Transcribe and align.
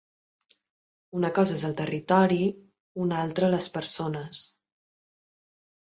Una 1.19 1.31
cosa 1.35 1.59
és 1.59 1.65
el 1.69 1.77
territori 1.83 2.41
un 3.05 3.17
altre, 3.21 3.53
les 3.55 3.71
persones. 3.79 4.45